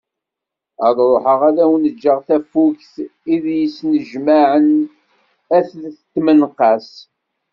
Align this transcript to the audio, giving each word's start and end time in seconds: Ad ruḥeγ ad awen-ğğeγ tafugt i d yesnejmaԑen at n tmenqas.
Ad 0.87 0.97
ruḥeγ 1.09 1.41
ad 1.49 1.57
awen-ğğeγ 1.63 2.17
tafugt 2.27 2.93
i 3.33 3.35
d 3.43 3.45
yesnejmaԑen 3.59 4.69
at 5.57 5.69
n 5.81 5.83
tmenqas. 6.11 6.87